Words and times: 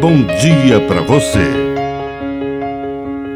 bom 0.00 0.24
dia 0.24 0.80
para 0.88 1.02
você. 1.02 1.44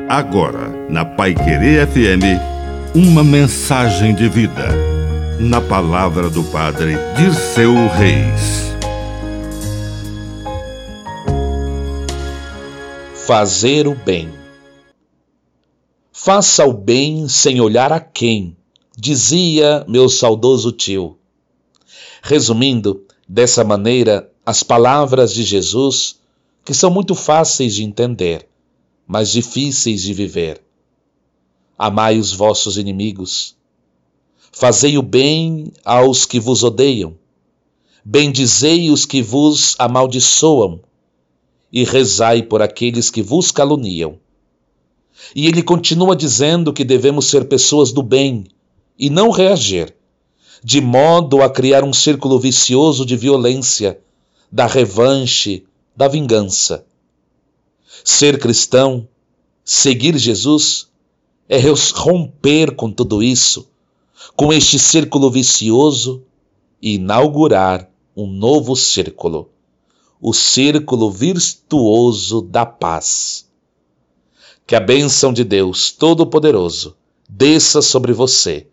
Agora, 0.09 0.71
na 0.88 1.04
Pai 1.04 1.35
Querer 1.35 1.87
FM, 1.87 2.40
uma 2.95 3.22
mensagem 3.22 4.14
de 4.14 4.30
vida. 4.30 4.69
Na 5.38 5.61
palavra 5.61 6.30
do 6.30 6.42
Padre 6.45 6.95
Dirceu 7.19 7.74
Reis. 7.88 8.72
Fazer 13.27 13.87
o 13.87 13.95
bem. 13.95 14.33
Faça 16.11 16.65
o 16.65 16.73
bem 16.73 17.29
sem 17.29 17.61
olhar 17.61 17.93
a 17.93 18.01
quem, 18.01 18.57
dizia 18.96 19.85
meu 19.87 20.09
saudoso 20.09 20.73
tio. 20.73 21.19
Resumindo, 22.23 23.05
dessa 23.29 23.62
maneira, 23.62 24.31
as 24.46 24.62
palavras 24.62 25.35
de 25.35 25.43
Jesus 25.43 26.23
que 26.64 26.73
são 26.73 26.91
muito 26.91 27.14
fáceis 27.14 27.75
de 27.75 27.85
entender, 27.85 28.49
mas 29.07 29.31
difíceis 29.31 30.03
de 30.03 30.14
viver. 30.14 30.63
Amai 31.79 32.19
os 32.19 32.33
vossos 32.33 32.78
inimigos. 32.78 33.55
Fazei 34.50 34.97
o 34.97 35.03
bem 35.03 35.72
aos 35.84 36.25
que 36.25 36.41
vos 36.41 36.62
odeiam. 36.62 37.14
Bendizei 38.05 38.91
os 38.91 39.05
que 39.05 39.20
vos 39.20 39.75
amaldiçoam. 39.78 40.81
E 41.72 41.84
rezai 41.84 42.42
por 42.42 42.62
aqueles 42.62 43.11
que 43.11 43.20
vos 43.20 43.50
caluniam. 43.50 44.19
E 45.34 45.47
ele 45.47 45.62
continua 45.62 46.14
dizendo 46.17 46.72
que 46.72 46.84
devemos 46.84 47.27
ser 47.27 47.47
pessoas 47.47 47.92
do 47.92 48.03
bem 48.03 48.47
e 48.98 49.11
não 49.11 49.31
reagir, 49.31 49.94
de 50.62 50.81
modo 50.81 51.42
a 51.42 51.50
criar 51.50 51.84
um 51.84 51.92
círculo 51.92 52.39
vicioso 52.39 53.05
de 53.05 53.17
violência, 53.17 53.98
da 54.50 54.67
revanche, 54.67 55.64
da 55.97 56.08
vingança. 56.08 56.86
Ser 58.05 58.39
cristão, 58.39 59.08
seguir 59.64 60.19
Jesus, 60.19 60.88
é 61.48 61.58
romper 61.94 62.74
com 62.74 62.91
tudo 62.91 63.22
isso, 63.22 63.69
com 64.36 64.52
este 64.52 64.78
círculo 64.78 65.30
vicioso 65.30 66.22
e 66.80 66.94
inaugurar 66.94 67.88
um 68.16 68.27
novo 68.27 68.74
círculo, 68.77 69.50
o 70.20 70.32
círculo 70.32 71.10
virtuoso 71.10 72.41
da 72.41 72.64
paz. 72.64 73.48
Que 74.66 74.74
a 74.74 74.80
bênção 74.80 75.32
de 75.32 75.44
Deus 75.44 75.91
Todo-Poderoso 75.92 76.97
desça 77.28 77.82
sobre 77.82 78.12
você, 78.12 78.66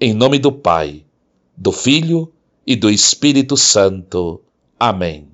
em 0.00 0.12
nome 0.12 0.38
do 0.38 0.52
Pai, 0.52 1.04
do 1.56 1.72
Filho 1.72 2.32
e 2.66 2.76
do 2.76 2.90
Espírito 2.90 3.56
Santo. 3.56 4.40
Amém. 4.78 5.33